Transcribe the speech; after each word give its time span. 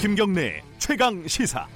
김경래 0.00 0.62
최강 0.78 1.28
시사. 1.28 1.68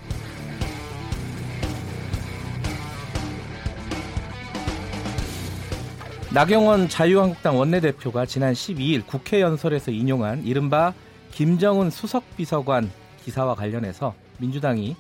나경원 6.32 6.88
자유한국당 6.88 7.58
원내대표가 7.58 8.24
지난 8.24 8.54
12일 8.54 9.06
국회 9.06 9.42
연설에서 9.42 9.90
인용한 9.90 10.42
이른바 10.46 10.94
김정은 11.32 11.90
수석비서관 11.90 12.90
기사와 13.22 13.56
관련해서 13.56 14.14
민주당이 14.38 14.96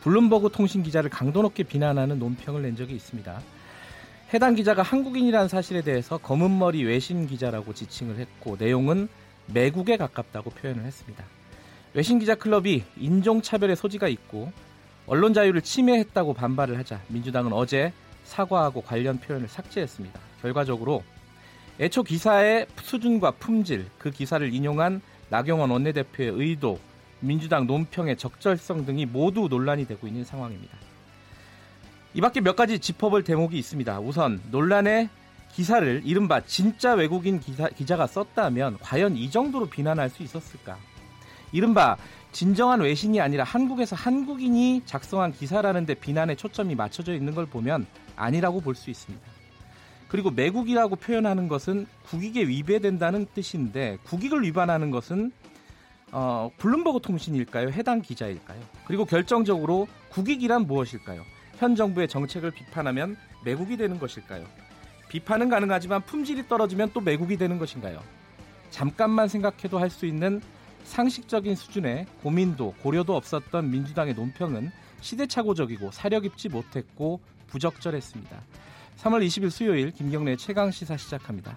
블룸버그 0.00 0.48
통신 0.52 0.82
기자를 0.82 1.10
강도 1.10 1.42
높게 1.42 1.64
비난하는 1.64 2.18
논평을 2.18 2.62
낸 2.62 2.74
적이 2.74 2.94
있습니다. 2.94 3.38
해당 4.32 4.54
기자가 4.54 4.80
한국인이라는 4.80 5.48
사실에 5.48 5.82
대해서 5.82 6.16
검은머리 6.16 6.84
외신 6.84 7.26
기자라고 7.26 7.74
지칭을 7.74 8.18
했고 8.18 8.56
내용은 8.58 9.10
매국에 9.48 9.98
가깝다고 9.98 10.48
표현을 10.52 10.84
했습니다. 10.84 11.22
외신 11.94 12.18
기자 12.18 12.34
클럽이 12.34 12.84
인종차별의 12.96 13.76
소지가 13.76 14.08
있고 14.08 14.50
언론 15.06 15.34
자유를 15.34 15.62
침해했다고 15.62 16.34
반발을 16.34 16.78
하자 16.78 17.00
민주당은 17.08 17.52
어제 17.52 17.92
사과하고 18.24 18.82
관련 18.82 19.18
표현을 19.18 19.48
삭제했습니다. 19.48 20.18
결과적으로 20.40 21.02
애초 21.80 22.02
기사의 22.02 22.66
수준과 22.80 23.32
품질, 23.32 23.86
그 23.98 24.10
기사를 24.10 24.52
인용한 24.52 25.02
나경원 25.28 25.70
원내대표의 25.70 26.30
의도, 26.30 26.78
민주당 27.20 27.66
논평의 27.66 28.16
적절성 28.16 28.84
등이 28.86 29.06
모두 29.06 29.48
논란이 29.48 29.86
되고 29.86 30.06
있는 30.06 30.24
상황입니다. 30.24 30.76
이 32.14 32.20
밖에 32.20 32.40
몇 32.40 32.56
가지 32.56 32.78
짚어볼 32.78 33.24
대목이 33.24 33.58
있습니다. 33.58 34.00
우선 34.00 34.40
논란의 34.50 35.08
기사를 35.52 36.02
이른바 36.04 36.40
진짜 36.42 36.94
외국인 36.94 37.40
기사, 37.40 37.68
기자가 37.68 38.06
썼다면 38.06 38.78
과연 38.80 39.16
이 39.16 39.30
정도로 39.30 39.66
비난할 39.66 40.10
수 40.10 40.22
있었을까? 40.22 40.78
이른바 41.52 41.96
진정한 42.32 42.80
외신이 42.80 43.20
아니라 43.20 43.44
한국에서 43.44 43.94
한국인이 43.94 44.82
작성한 44.86 45.32
기사라는데 45.32 45.94
비난의 45.94 46.36
초점이 46.36 46.74
맞춰져 46.74 47.14
있는 47.14 47.34
걸 47.34 47.46
보면 47.46 47.86
아니라고 48.16 48.60
볼 48.60 48.74
수 48.74 48.90
있습니다. 48.90 49.24
그리고 50.08 50.30
매국이라고 50.30 50.96
표현하는 50.96 51.48
것은 51.48 51.86
국익에 52.04 52.42
위배된다는 52.46 53.26
뜻인데 53.34 53.98
국익을 54.04 54.42
위반하는 54.42 54.90
것은 54.90 55.32
어, 56.10 56.50
블룸버그 56.58 57.00
통신일까요? 57.00 57.70
해당 57.70 58.02
기자일까요? 58.02 58.60
그리고 58.84 59.06
결정적으로 59.06 59.88
국익이란 60.10 60.66
무엇일까요? 60.66 61.22
현 61.56 61.74
정부의 61.74 62.08
정책을 62.08 62.50
비판하면 62.50 63.16
매국이 63.44 63.78
되는 63.78 63.98
것일까요? 63.98 64.44
비판은 65.08 65.48
가능하지만 65.48 66.02
품질이 66.02 66.48
떨어지면 66.48 66.90
또 66.92 67.00
매국이 67.00 67.36
되는 67.38 67.58
것인가요? 67.58 68.02
잠깐만 68.70 69.28
생각해도 69.28 69.78
할 69.78 69.88
수 69.88 70.04
있는 70.04 70.42
상식적인 70.84 71.54
수준의 71.54 72.06
고민도 72.22 72.74
고려도 72.82 73.16
없었던 73.16 73.70
민주당의 73.70 74.14
논평은 74.14 74.70
시대착오적이고 75.00 75.90
사려 75.90 76.20
깊지 76.20 76.48
못했고 76.48 77.20
부적절했습니다. 77.48 78.40
3월 78.98 79.26
20일 79.26 79.50
수요일 79.50 79.90
김경래 79.90 80.36
최강 80.36 80.70
시사 80.70 80.96
시작합니다. 80.96 81.56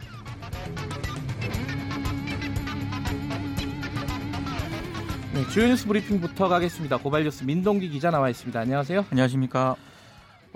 네, 5.34 5.46
주요 5.50 5.68
뉴스 5.68 5.86
브리핑부터 5.86 6.48
가겠습니다. 6.48 6.98
고발뉴스 6.98 7.44
민동기 7.44 7.90
기자 7.90 8.09
나와 8.09 8.30
있습니다. 8.30 8.58
안녕하세요. 8.58 9.06
안녕하십니까. 9.12 9.76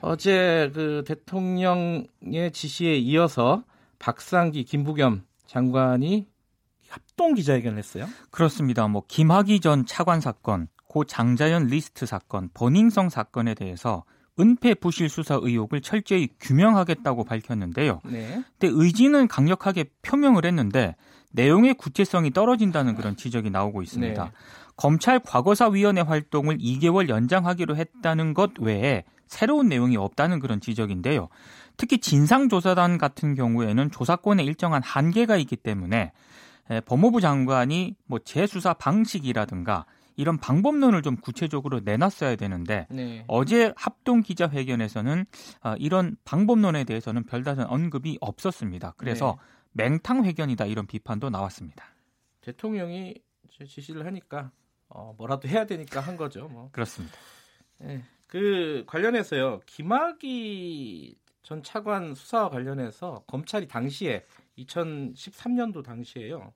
어제 0.01 0.71
그 0.73 1.03
대통령의 1.05 2.51
지시에 2.53 2.95
이어서 2.95 3.63
박상기, 3.99 4.63
김부겸 4.63 5.23
장관이 5.47 6.27
합동 7.19 7.33
기자회견을 7.33 7.77
했어요. 7.77 8.07
그렇습니다. 8.31 8.87
뭐 8.87 9.03
김학의 9.05 9.59
전 9.59 9.85
차관 9.85 10.21
사건, 10.21 10.67
고 10.87 11.03
장자연 11.03 11.67
리스트 11.67 12.05
사건, 12.05 12.49
버닝썬 12.53 13.09
사건에 13.09 13.53
대해서 13.53 14.05
은폐 14.39 14.73
부실 14.75 15.09
수사 15.09 15.37
의혹을 15.39 15.81
철저히 15.81 16.29
규명하겠다고 16.39 17.25
밝혔는데요. 17.25 17.99
네. 18.05 18.41
근데 18.57 18.73
의지는 18.73 19.27
강력하게 19.27 19.85
표명을 20.01 20.45
했는데 20.45 20.95
내용의 21.33 21.73
구체성이 21.73 22.31
떨어진다는 22.31 22.95
그런 22.95 23.17
지적이 23.17 23.49
나오고 23.49 23.81
있습니다. 23.81 24.23
네. 24.23 24.31
검찰 24.77 25.19
과거사위원회 25.19 26.01
활동을 26.01 26.57
2개월 26.57 27.09
연장하기로 27.09 27.75
했다는 27.75 28.33
것 28.33 28.51
외에 28.59 29.03
새로운 29.27 29.67
내용이 29.67 29.97
없다는 29.97 30.39
그런 30.39 30.61
지적인데요. 30.61 31.27
특히 31.75 31.99
진상조사단 31.99 32.97
같은 32.97 33.35
경우에는 33.35 33.91
조사권에 33.91 34.41
일정한 34.43 34.81
한계가 34.81 35.35
있기 35.35 35.57
때문에 35.57 36.13
법무부 36.85 37.21
장관이 37.21 37.95
뭐 38.05 38.19
재수사 38.19 38.73
방식이라든가 38.73 39.85
이런 40.15 40.37
방법론을 40.37 41.01
좀 41.01 41.15
구체적으로 41.15 41.79
내놨어야 41.79 42.35
되는데 42.35 42.87
네. 42.89 43.23
어제 43.27 43.73
합동 43.77 44.21
기자회견에서는 44.21 45.25
어, 45.63 45.75
이런 45.77 46.17
방법론에 46.25 46.83
대해서는 46.83 47.23
별다른 47.23 47.65
언급이 47.65 48.17
없었습니다. 48.19 48.95
그래서 48.97 49.37
네. 49.71 49.85
맹탕 49.85 50.25
회견이다 50.25 50.65
이런 50.65 50.87
비판도 50.87 51.29
나왔습니다. 51.29 51.85
대통령이 52.41 53.15
지시를 53.65 54.05
하니까 54.05 54.51
어, 54.89 55.13
뭐라도 55.17 55.47
해야 55.47 55.65
되니까 55.65 56.01
한 56.01 56.17
거죠. 56.17 56.49
뭐. 56.49 56.69
그렇습니다. 56.73 57.15
네. 57.79 58.03
그 58.27 58.83
관련해서요. 58.87 59.61
김학의 59.65 61.15
전 61.43 61.63
차관 61.63 62.13
수사와 62.13 62.49
관련해서 62.49 63.23
검찰이 63.25 63.67
당시에 63.67 64.25
2013년도 64.65 65.83
당시에요. 65.83 66.53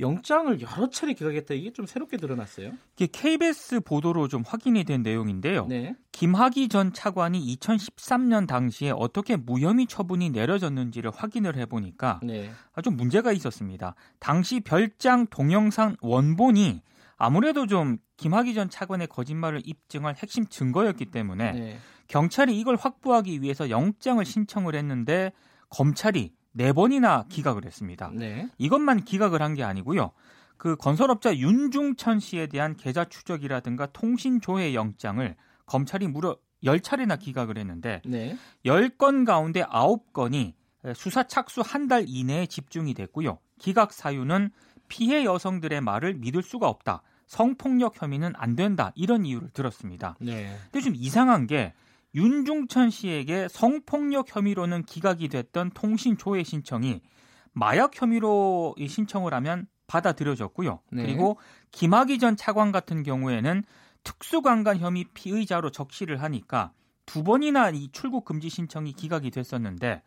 영장을 0.00 0.60
여러 0.60 0.88
차례 0.90 1.12
기각했다 1.12 1.54
이게 1.54 1.72
좀 1.72 1.86
새롭게 1.86 2.16
드러났어요. 2.16 2.72
이게 2.96 3.06
KBS 3.06 3.80
보도로 3.80 4.28
좀 4.28 4.42
확인이 4.44 4.84
된 4.84 5.02
내용인데요. 5.02 5.66
네. 5.66 5.94
김학의 6.10 6.68
전 6.68 6.92
차관이 6.92 7.56
2013년 7.56 8.46
당시에 8.46 8.90
어떻게 8.90 9.36
무혐의 9.36 9.86
처분이 9.86 10.30
내려졌는지를 10.30 11.10
확인을 11.10 11.56
해보니까 11.56 12.20
네. 12.22 12.50
아주 12.72 12.90
문제가 12.90 13.32
있었습니다. 13.32 13.94
당시 14.18 14.60
별장 14.60 15.26
동영상 15.28 15.96
원본이 16.00 16.82
아무래도 17.16 17.66
좀 17.66 17.98
김학의 18.16 18.54
전 18.54 18.68
차관의 18.68 19.06
거짓말을 19.06 19.62
입증할 19.64 20.16
핵심 20.16 20.46
증거였기 20.46 21.06
때문에 21.06 21.52
네. 21.52 21.78
경찰이 22.08 22.58
이걸 22.58 22.76
확보하기 22.76 23.40
위해서 23.42 23.70
영장을 23.70 24.22
신청을 24.24 24.74
했는데 24.74 25.32
검찰이 25.68 26.32
네 26.52 26.72
번이나 26.72 27.24
기각을 27.28 27.64
했습니다. 27.64 28.10
네. 28.14 28.48
이것만 28.58 29.04
기각을 29.04 29.40
한 29.42 29.54
게 29.54 29.62
아니고요. 29.64 30.12
그 30.56 30.76
건설업자 30.76 31.34
윤중천 31.36 32.20
씨에 32.20 32.46
대한 32.46 32.76
계좌 32.76 33.04
추적이라든가 33.04 33.86
통신 33.86 34.40
조회 34.40 34.74
영장을 34.74 35.34
검찰이 35.66 36.06
무려 36.08 36.36
10차례나 36.64 37.18
기각을 37.18 37.58
했는데 37.58 38.00
네. 38.04 38.36
10건 38.64 39.26
가운데 39.26 39.62
9건이 39.64 40.54
수사 40.94 41.24
착수 41.24 41.62
한 41.64 41.88
달 41.88 42.04
이내에 42.06 42.46
집중이 42.46 42.94
됐고요. 42.94 43.38
기각 43.58 43.92
사유는 43.92 44.50
피해 44.88 45.24
여성들의 45.24 45.80
말을 45.80 46.14
믿을 46.14 46.42
수가 46.42 46.68
없다. 46.68 47.02
성폭력 47.26 48.00
혐의는 48.00 48.32
안 48.36 48.54
된다. 48.56 48.92
이런 48.94 49.24
이유를 49.24 49.50
들었습니다. 49.50 50.16
네. 50.20 50.54
근데 50.70 50.80
좀 50.84 50.94
이상한 50.94 51.46
게 51.46 51.72
윤중천 52.14 52.90
씨에게 52.90 53.48
성폭력 53.48 54.34
혐의로는 54.34 54.84
기각이 54.84 55.28
됐던 55.28 55.70
통신 55.70 56.16
조회 56.16 56.42
신청이 56.42 57.00
마약 57.52 58.00
혐의로 58.00 58.74
신청을 58.78 59.34
하면 59.34 59.66
받아들여졌고요. 59.86 60.80
네. 60.92 61.02
그리고 61.02 61.38
김학의 61.70 62.18
전 62.18 62.36
차관 62.36 62.72
같은 62.72 63.02
경우에는 63.02 63.64
특수강간 64.04 64.78
혐의 64.78 65.04
피의자로 65.14 65.70
적시를 65.70 66.22
하니까 66.22 66.72
두 67.06 67.22
번이나 67.22 67.70
이 67.70 67.88
출국 67.92 68.24
금지 68.24 68.48
신청이 68.48 68.92
기각이 68.92 69.30
됐었는데 69.30 70.02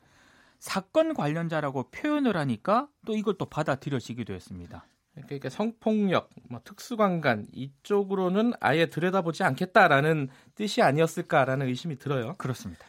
사건 0.60 1.14
관련자라고 1.14 1.92
표현을 1.92 2.38
하니까 2.38 2.88
또 3.06 3.16
이걸 3.16 3.36
또 3.38 3.46
받아들여지기도 3.46 4.34
했습니다. 4.34 4.86
그러니까 5.24 5.50
성폭력, 5.50 6.30
뭐 6.50 6.60
특수관간 6.64 7.48
이쪽으로는 7.54 8.54
아예 8.60 8.88
들여다보지 8.88 9.44
않겠다라는 9.44 10.30
뜻이 10.56 10.82
아니었을까라는 10.82 11.68
의심이 11.68 11.98
들어요. 11.98 12.36
그렇습니다. 12.38 12.86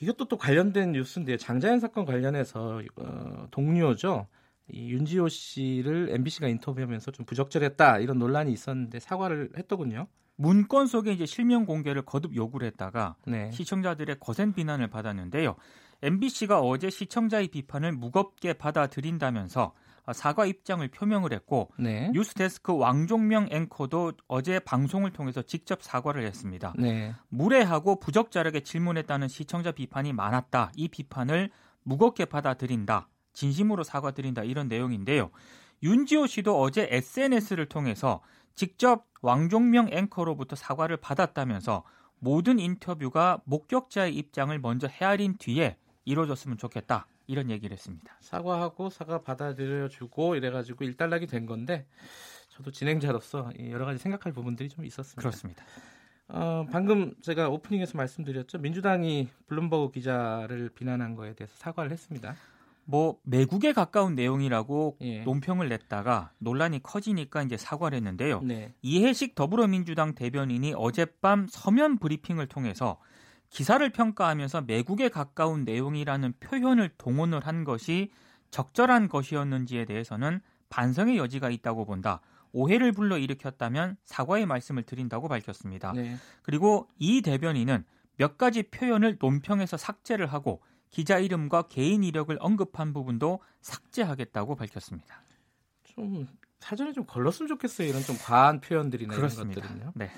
이것도 0.00 0.26
또 0.26 0.36
관련된 0.36 0.92
뉴스인데요. 0.92 1.36
장자연 1.36 1.80
사건 1.80 2.04
관련해서 2.04 2.82
어, 2.96 3.46
동료죠. 3.50 4.26
이 4.68 4.90
윤지호 4.90 5.28
씨를 5.28 6.08
MBC가 6.10 6.48
인터뷰하면서 6.48 7.10
좀 7.12 7.24
부적절했다 7.24 7.98
이런 7.98 8.18
논란이 8.18 8.52
있었는데 8.52 9.00
사과를 9.00 9.50
했더군요. 9.56 10.08
문건 10.36 10.86
속에 10.86 11.12
이제 11.12 11.26
실명 11.26 11.66
공개를 11.66 12.02
거듭 12.02 12.34
요구를 12.34 12.66
했다가 12.68 13.16
네. 13.26 13.50
시청자들의 13.52 14.16
거센 14.18 14.52
비난을 14.52 14.88
받았는데요. 14.88 15.56
MBC가 16.02 16.60
어제 16.60 16.90
시청자의 16.90 17.48
비판을 17.48 17.92
무겁게 17.92 18.54
받아들인다면서 18.54 19.72
사과 20.12 20.46
입장을 20.46 20.86
표명을 20.88 21.32
했고 21.32 21.70
네. 21.78 22.10
뉴스데스크 22.12 22.76
왕종명 22.76 23.48
앵커도 23.50 24.12
어제 24.26 24.58
방송을 24.58 25.12
통해서 25.12 25.42
직접 25.42 25.82
사과를 25.82 26.24
했습니다. 26.24 26.74
네. 26.76 27.14
무례하고 27.28 28.00
부적절하게 28.00 28.60
질문했다는 28.60 29.28
시청자 29.28 29.70
비판이 29.70 30.12
많았다. 30.12 30.72
이 30.74 30.88
비판을 30.88 31.50
무겁게 31.84 32.24
받아들인다. 32.24 33.08
진심으로 33.32 33.84
사과드린다. 33.84 34.42
이런 34.42 34.68
내용인데요. 34.68 35.30
윤지호 35.82 36.26
씨도 36.26 36.60
어제 36.60 36.88
SNS를 36.90 37.66
통해서 37.66 38.20
직접 38.54 39.06
왕종명 39.20 39.88
앵커로부터 39.92 40.56
사과를 40.56 40.96
받았다면서 40.98 41.84
모든 42.18 42.58
인터뷰가 42.58 43.40
목격자의 43.44 44.14
입장을 44.16 44.56
먼저 44.58 44.86
헤아린 44.86 45.36
뒤에 45.38 45.76
이루어졌으면 46.04 46.58
좋겠다. 46.58 47.06
이런 47.26 47.50
얘기를 47.50 47.74
했습니다. 47.74 48.16
사과하고 48.20 48.90
사과 48.90 49.22
받아들여주고 49.22 50.36
이래가지고 50.36 50.84
일단락이 50.84 51.26
된 51.26 51.46
건데 51.46 51.86
저도 52.48 52.70
진행자로서 52.70 53.50
여러 53.70 53.84
가지 53.84 53.98
생각할 53.98 54.32
부분들이 54.32 54.68
좀 54.68 54.84
있었습니다. 54.84 55.20
그렇습니다. 55.20 55.64
어, 56.28 56.66
방금 56.70 57.14
제가 57.20 57.48
오프닝에서 57.48 57.96
말씀드렸죠. 57.96 58.58
민주당이 58.58 59.28
블룸버그 59.48 59.92
기자를 59.92 60.70
비난한 60.70 61.14
거에 61.14 61.34
대해서 61.34 61.54
사과를 61.56 61.90
했습니다. 61.90 62.36
뭐 62.84 63.18
매국에 63.22 63.72
가까운 63.72 64.14
내용이라고 64.14 64.96
예. 65.02 65.22
논평을 65.22 65.68
냈다가 65.68 66.32
논란이 66.38 66.82
커지니까 66.82 67.42
이제 67.42 67.56
사과를 67.56 67.96
했는데요. 67.96 68.40
네. 68.42 68.74
이해식 68.82 69.34
더불어민주당 69.34 70.14
대변인이 70.14 70.74
어젯밤 70.76 71.46
서면 71.48 71.98
브리핑을 71.98 72.48
통해서 72.48 72.98
기사를 73.52 73.86
평가하면서 73.90 74.62
매국에 74.62 75.10
가까운 75.10 75.64
내용이라는 75.64 76.34
표현을 76.40 76.88
동원을 76.96 77.46
한 77.46 77.64
것이 77.64 78.10
적절한 78.50 79.08
것이었는지에 79.08 79.84
대해서는 79.84 80.40
반성의 80.70 81.18
여지가 81.18 81.50
있다고 81.50 81.84
본다. 81.84 82.22
오해를 82.52 82.92
불러 82.92 83.18
일으켰다면 83.18 83.98
사과의 84.04 84.46
말씀을 84.46 84.84
드린다고 84.84 85.28
밝혔습니다. 85.28 85.92
네. 85.92 86.16
그리고 86.42 86.88
이 86.98 87.20
대변인은 87.20 87.84
몇 88.16 88.38
가지 88.38 88.62
표현을 88.62 89.18
논평에서 89.20 89.76
삭제를 89.76 90.26
하고 90.26 90.62
기자 90.90 91.18
이름과 91.18 91.68
개인 91.68 92.04
이력을 92.04 92.34
언급한 92.40 92.94
부분도 92.94 93.40
삭제하겠다고 93.60 94.56
밝혔습니다. 94.56 95.22
좀 95.84 96.26
사전에 96.58 96.92
좀 96.92 97.04
걸렀으면 97.04 97.48
좋겠어요. 97.48 97.86
이런 97.86 98.02
좀 98.02 98.16
과한 98.16 98.62
표현들이나 98.62 99.14
그렇습니다. 99.14 99.60
이런 99.60 99.72
것들은요. 99.72 99.92
네. 99.94 100.10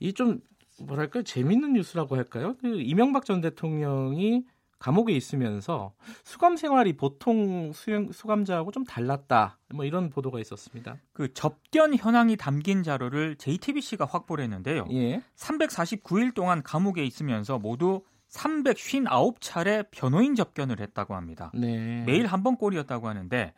이 0.00 0.12
좀 0.12 0.40
뭐랄까 0.82 1.22
재밌는 1.22 1.72
뉴스라고 1.74 2.16
할까요? 2.16 2.56
그 2.60 2.80
이명박 2.80 3.24
전 3.24 3.40
대통령이 3.40 4.44
감옥에 4.78 5.12
있으면서 5.14 5.94
수감 6.22 6.56
생활이 6.58 6.96
보통 6.98 7.72
수용, 7.72 8.12
수감자하고 8.12 8.72
좀 8.72 8.84
달랐다. 8.84 9.58
뭐 9.74 9.86
이런 9.86 10.10
보도가 10.10 10.38
있었습니다. 10.40 10.96
그 11.14 11.32
접견 11.32 11.94
현황이 11.94 12.36
담긴 12.36 12.82
자료를 12.82 13.36
JTBC가 13.36 14.04
확보를 14.04 14.44
했는데요. 14.44 14.86
예. 14.90 15.22
349일 15.34 16.34
동안 16.34 16.62
감옥에 16.62 17.02
있으면서 17.04 17.58
모두 17.58 18.02
359차례 18.28 19.86
변호인 19.90 20.34
접견을 20.34 20.80
했다고 20.80 21.14
합니다. 21.14 21.50
네. 21.54 22.04
매일 22.06 22.26
한 22.26 22.42
번 22.42 22.56
꼴이었다고 22.56 23.08
하는데 23.08 23.54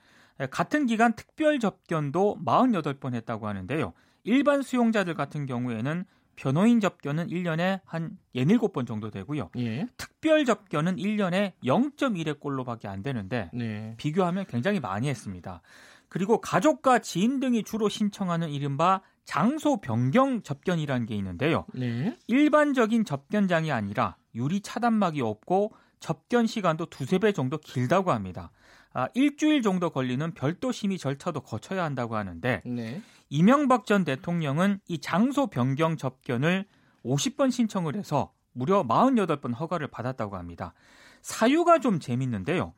같은 0.50 0.86
기간 0.86 1.14
특별 1.14 1.58
접견도 1.58 2.38
48번 2.44 3.14
했다고 3.14 3.48
하는데요. 3.48 3.92
일반 4.24 4.62
수용자들 4.62 5.14
같은 5.14 5.46
경우에는 5.46 6.04
변호인 6.38 6.78
접견은 6.78 7.26
1년에 7.26 7.80
한 7.84 8.16
67번 8.36 8.86
정도 8.86 9.10
되고요. 9.10 9.50
예. 9.58 9.88
특별 9.96 10.44
접견은 10.44 10.94
1년에 10.94 11.52
0.1의 11.64 12.38
꼴로밖에 12.38 12.86
안 12.86 13.02
되는데 13.02 13.50
네. 13.52 13.94
비교하면 13.96 14.46
굉장히 14.46 14.78
많이 14.78 15.08
했습니다. 15.08 15.62
그리고 16.08 16.40
가족과 16.40 17.00
지인 17.00 17.40
등이 17.40 17.64
주로 17.64 17.88
신청하는 17.88 18.50
이른바 18.50 19.02
장소 19.24 19.80
변경 19.80 20.40
접견이라는 20.42 21.06
게 21.06 21.16
있는데요. 21.16 21.66
네. 21.74 22.16
일반적인 22.28 23.04
접견장이 23.04 23.72
아니라 23.72 24.16
유리 24.36 24.60
차단막이 24.60 25.20
없고 25.20 25.72
접견 26.00 26.46
시간도 26.46 26.86
두세 26.86 27.18
배 27.18 27.32
정도 27.32 27.58
길다고 27.58 28.12
합니다. 28.12 28.50
아, 28.92 29.08
일주일 29.14 29.62
정도 29.62 29.90
걸리는 29.90 30.32
별도 30.34 30.72
심의 30.72 30.98
절차도 30.98 31.40
거쳐야 31.40 31.84
한다고 31.84 32.16
하는데 32.16 32.62
네. 32.64 33.02
이명박 33.28 33.86
전 33.86 34.04
대통령은 34.04 34.80
이 34.88 34.98
장소 34.98 35.46
변경 35.48 35.96
접견을 35.96 36.66
50번 37.04 37.50
신청을 37.50 37.96
해서 37.96 38.32
무려 38.52 38.82
48번 38.84 39.56
허가를 39.56 39.88
받았다고 39.88 40.36
합니다. 40.36 40.74
사유가 41.22 41.78
좀 41.78 42.00
재밌는데요. 42.00 42.74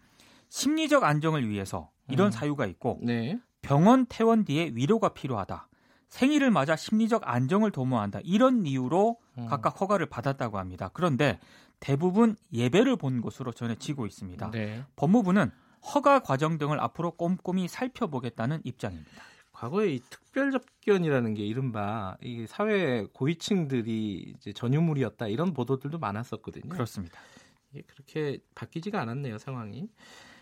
심리적 0.49 1.05
안정을 1.05 1.49
위해서 1.49 1.91
이런 2.09 2.29
음. 2.29 2.31
사유가 2.33 2.67
있고 2.67 2.99
네. 3.03 3.39
병원 3.63 4.07
퇴원 4.09 4.45
뒤에 4.45 4.73
위로가 4.75 5.11
필요하다. 5.11 5.69
생일을 6.09 6.51
맞아 6.51 6.75
심리적 6.75 7.23
안정을 7.25 7.71
도모한다. 7.71 8.19
이런 8.25 8.67
이유로 8.67 9.17
음. 9.39 9.47
각각 9.47 9.81
허가를 9.81 10.07
받았다고 10.07 10.59
합니다. 10.59 10.91
그런데 10.93 11.39
대부분 11.81 12.37
예배를 12.53 12.97
본 12.97 13.21
것으로 13.21 13.53
전해지고 13.53 14.07
있습니다. 14.07 14.51
네. 14.51 14.85
법무부는 14.97 15.51
허가 15.95 16.21
과정 16.21 16.59
등을 16.59 16.79
앞으로 16.79 17.13
꼼꼼히 17.13 17.67
살펴보겠다는 17.69 18.61
입장입니다. 18.65 19.11
과거에 19.53 19.95
이 19.95 20.01
특별 20.09 20.53
접견이라는 20.53 21.35
게 21.35 21.45
이른바 21.45 22.17
이 22.23 22.47
사회 22.47 23.07
고위층들이 23.13 24.35
이제 24.37 24.53
전유물이었다 24.53 25.29
이런 25.29 25.53
보도들도 25.53 25.99
많았었거든요. 25.99 26.69
그렇습니다. 26.69 27.19
이게 27.73 27.83
그렇게 27.87 28.39
바뀌지가 28.55 29.01
않았네요 29.01 29.39
상황이. 29.39 29.89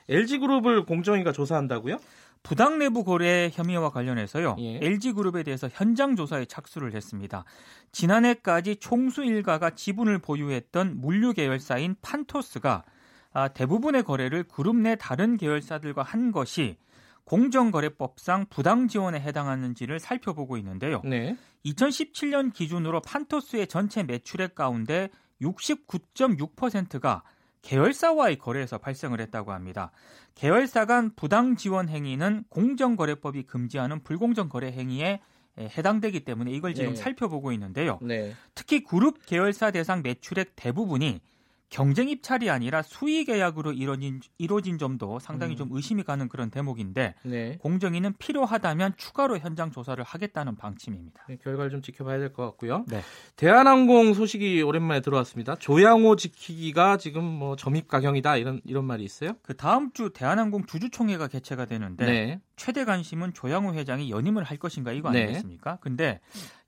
LG그룹을 0.08 0.87
공정위가 0.87 1.32
조사한다고요? 1.32 1.99
부당 2.43 2.79
내부 2.79 3.05
거래 3.05 3.50
혐의와 3.52 3.90
관련해서요. 3.90 4.56
예. 4.58 4.81
LG그룹에 4.82 5.43
대해서 5.43 5.69
현장 5.73 6.17
조사에 6.17 6.44
착수를 6.46 6.94
했습니다. 6.94 7.44
지난해까지 7.93 8.76
총수 8.76 9.25
일가가 9.25 9.70
지분을 9.70 10.19
보유했던 10.19 11.00
물류 11.00 11.32
계열사인 11.32 11.96
판토스가 12.02 12.85
아, 13.32 13.49
대부분의 13.49 14.05
거래를 14.05 14.44
그룹 14.44 14.76
내 14.76 14.96
다른 14.96 15.37
계열사들과 15.37 16.02
한 16.02 16.32
것이 16.32 16.76
공정거래법상 17.25 18.46
부당 18.49 18.88
지원에 18.88 19.20
해당하는지를 19.20 20.00
살펴보고 20.00 20.56
있는데요. 20.56 21.02
네. 21.05 21.37
2017년 21.67 22.52
기준으로 22.55 23.02
판토스의 23.02 23.67
전체 23.67 24.02
매출액 24.02 24.55
가운데 24.55 25.11
69.6%가 25.43 27.23
계열사와의 27.62 28.38
거래에서 28.38 28.78
발생을 28.78 29.20
했다고 29.20 29.52
합니다. 29.52 29.90
계열사 30.34 30.87
간 30.87 31.14
부당 31.14 31.56
지원 31.56 31.88
행위는 31.88 32.44
공정거래법이 32.49 33.44
금지하는 33.44 34.02
불공정 34.02 34.49
거래 34.49 34.70
행위에 34.70 35.20
해당되기 35.58 36.20
때문에 36.20 36.52
이걸 36.52 36.75
지금 36.75 36.90
네. 36.90 36.96
살펴보고 36.96 37.50
있는데요. 37.52 37.99
네. 38.00 38.32
특히 38.55 38.84
그룹 38.84 39.26
계열사 39.26 39.72
대상 39.72 40.02
매출액 40.02 40.52
대부분이 40.55 41.20
경쟁 41.70 42.08
입찰이 42.08 42.48
아니라 42.48 42.82
수의 42.82 43.24
계약으로 43.26 43.72
이루어진, 43.72 44.20
이루어진 44.38 44.78
점도 44.78 45.18
상당히 45.18 45.54
음. 45.54 45.56
좀 45.56 45.68
의심이 45.72 46.02
가는 46.02 46.28
그런 46.28 46.50
대목인데 46.50 47.14
네. 47.25 47.58
공정위는 47.60 48.14
필요하다면 48.18 48.94
추가로 48.96 49.38
현장 49.38 49.70
조사를 49.70 50.02
하겠다는 50.02 50.56
방침입니다. 50.56 51.25
네, 51.28 51.37
결과를 51.37 51.70
좀 51.70 51.82
지켜봐야 51.82 52.18
될 52.18 52.32
것 52.32 52.44
같고요. 52.44 52.84
네. 52.88 53.02
대한항공 53.37 54.14
소식이 54.14 54.62
오랜만에 54.62 55.00
들어왔습니다. 55.00 55.56
조양호 55.56 56.16
지키기가 56.16 56.96
지금 56.96 57.25
뭐 57.25 57.56
점입 57.56 57.88
가경이다 57.88 58.37
이런 58.37 58.60
이런 58.64 58.84
말이 58.84 59.04
있어요? 59.04 59.32
그 59.42 59.56
다음 59.56 59.92
주 59.92 60.10
대한항공 60.14 60.64
주주총회가 60.66 61.28
개최가 61.28 61.66
되는데 61.66 62.06
네. 62.06 62.40
최대 62.56 62.84
관심은 62.84 63.34
조양호 63.34 63.75
회장이 63.75 64.10
연임을 64.10 64.42
할 64.42 64.56
것인가 64.56 64.92
이거 64.92 65.10
네. 65.10 65.25
아니겠습니까? 65.25 65.78
근데 65.80 66.20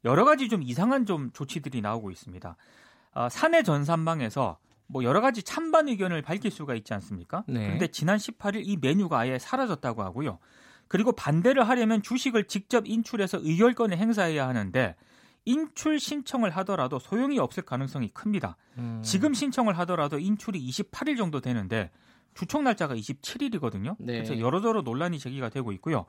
여러 0.04 0.25
가지 0.25 0.49
좀 0.49 0.62
이상한 0.62 1.07
좀 1.07 1.30
조치들이 1.33 1.80
나오고 1.80 2.11
있습니다. 2.11 2.57
어, 3.14 3.28
사내 3.28 3.62
전산망에서 3.62 4.59
뭐 4.90 5.04
여러 5.04 5.20
가지 5.20 5.42
찬반 5.42 5.88
의견을 5.88 6.23
밝힐 6.23 6.50
수가 6.50 6.75
있지 6.75 6.92
않습니까? 6.94 7.44
네. 7.47 7.64
그런데 7.64 7.87
지난 7.88 8.18
18일 8.18 8.62
이 8.64 8.76
메뉴가 8.80 9.18
아예 9.18 9.38
사라졌다고 9.38 10.02
하고요. 10.02 10.38
그리고 10.88 11.12
반대를 11.12 11.68
하려면 11.68 12.02
주식을 12.02 12.49
직접 12.49 12.88
인출해서 12.88 13.38
의결권을 13.40 13.97
행사해야 13.97 14.49
하는데 14.49 14.97
인출 15.44 16.00
신청을 16.00 16.50
하더라도 16.50 16.99
소용이 16.99 17.38
없을 17.38 17.62
가능성이 17.62 18.09
큽니다. 18.09 18.56
음. 18.78 19.00
지금 19.02 19.32
신청을 19.32 19.78
하더라도 19.78 20.18
인출이 20.18 20.61
28일 20.68 21.16
정도 21.16 21.40
되는데 21.40 21.90
주총 22.35 22.64
날짜가 22.64 22.94
27일이거든요. 22.97 23.97
네. 23.99 24.14
그래서 24.14 24.38
여러저러 24.40 24.82
논란이 24.82 25.18
제기가 25.18 25.49
되고 25.49 25.73
있고요. 25.73 26.06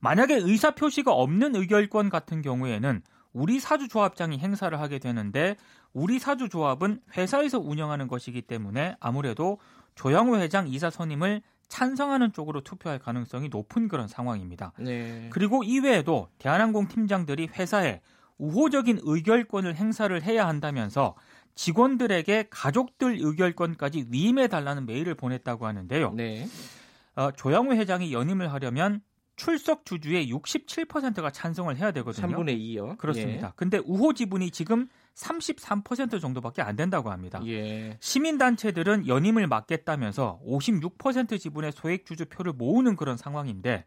만약에 0.00 0.36
의사 0.36 0.70
표시가 0.72 1.12
없는 1.12 1.54
의결권 1.54 2.08
같은 2.08 2.40
경우에는 2.40 3.02
우리 3.32 3.60
사주 3.60 3.88
조합장이 3.88 4.38
행사를 4.38 4.78
하게 4.78 4.98
되는데 4.98 5.56
우리 5.92 6.18
사주 6.18 6.48
조합은 6.48 7.00
회사에서 7.16 7.58
운영하는 7.58 8.08
것이기 8.08 8.42
때문에 8.42 8.96
아무래도 9.00 9.58
조영호 9.94 10.36
회장 10.36 10.68
이사 10.68 10.90
선임을 10.90 11.42
찬성하는 11.68 12.32
쪽으로 12.32 12.60
투표할 12.62 12.98
가능성이 12.98 13.48
높은 13.48 13.88
그런 13.88 14.06
상황입니다. 14.06 14.72
네. 14.78 15.28
그리고 15.30 15.64
이외에도 15.64 16.28
대한항공 16.38 16.88
팀장들이 16.88 17.48
회사에 17.58 18.00
우호적인 18.36 19.00
의결권을 19.02 19.76
행사를 19.76 20.22
해야 20.22 20.46
한다면서 20.46 21.14
직원들에게 21.54 22.48
가족들 22.50 23.18
의결권까지 23.20 24.06
위임해 24.10 24.48
달라는 24.48 24.86
메일을 24.86 25.14
보냈다고 25.14 25.66
하는데요. 25.66 26.12
네. 26.12 26.46
어, 27.14 27.30
조영우 27.30 27.74
회장이 27.74 28.12
연임을 28.12 28.52
하려면 28.52 29.00
출석 29.36 29.84
주주의 29.84 30.30
67%가 30.32 31.30
찬성을 31.30 31.74
해야 31.76 31.90
되거든요. 31.92 32.28
3분의 32.28 32.58
2요. 32.58 32.98
그렇습니다. 32.98 33.48
예. 33.48 33.52
근데 33.56 33.78
우호 33.78 34.12
지분이 34.12 34.50
지금 34.50 34.88
33% 35.14 36.20
정도밖에 36.20 36.62
안 36.62 36.76
된다고 36.76 37.10
합니다. 37.10 37.40
예. 37.46 37.96
시민단체들은 38.00 39.08
연임을 39.08 39.46
막겠다면서 39.46 40.40
56% 40.46 41.40
지분의 41.40 41.72
소액 41.72 42.06
주주 42.06 42.26
표를 42.26 42.52
모으는 42.52 42.96
그런 42.96 43.16
상황인데 43.16 43.84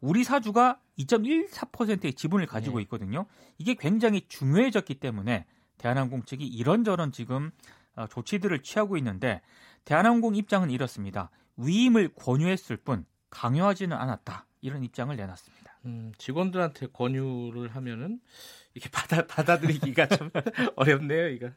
우리 0.00 0.24
사주가 0.24 0.78
2.14%의 0.98 2.14
지분을 2.14 2.46
가지고 2.46 2.78
네. 2.78 2.82
있거든요. 2.82 3.26
이게 3.58 3.74
굉장히 3.74 4.26
중요해졌기 4.28 4.96
때문에 4.96 5.46
대한항공 5.78 6.24
측이 6.24 6.46
이런저런 6.46 7.12
지금 7.12 7.50
어, 7.94 8.06
조치들을 8.06 8.62
취하고 8.62 8.96
있는데 8.98 9.40
대한항공 9.84 10.36
입장은 10.36 10.70
이렇습니다. 10.70 11.30
위임을 11.56 12.10
권유했을 12.14 12.76
뿐 12.76 13.06
강요하지는 13.30 13.96
않았다. 13.96 14.45
이런 14.66 14.82
입장을 14.82 15.14
내놨습니다. 15.14 15.78
음, 15.84 16.12
직원들한테 16.18 16.88
권유를 16.92 17.68
하면은 17.76 18.18
이게 18.74 18.90
받아 18.90 19.24
받아들이기가 19.24 20.08
좀 20.10 20.30
어렵네요. 20.74 21.28
이거 21.28 21.50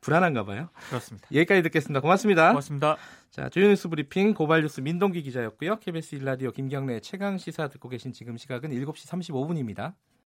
불안한가 0.00 0.44
봐요. 0.44 0.68
그렇습니다. 0.88 1.28
여기까지 1.32 1.62
듣겠습니다. 1.62 2.00
고맙습니다. 2.00 2.48
고맙습니다. 2.48 2.96
자, 3.30 3.48
주요 3.48 3.68
뉴스 3.68 3.88
브리핑 3.88 4.34
고발 4.34 4.62
뉴스 4.62 4.80
민동기 4.80 5.22
기자였고요. 5.22 5.78
KBS 5.78 6.16
일라디오 6.16 6.50
김경래 6.50 6.98
최강 6.98 7.38
시사 7.38 7.68
듣고 7.68 7.88
계신 7.88 8.12
지금 8.12 8.36
시각은 8.36 8.70
7시 8.70 9.08
35분입니다. 9.08 9.94